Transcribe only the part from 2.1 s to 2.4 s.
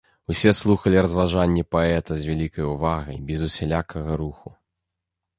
з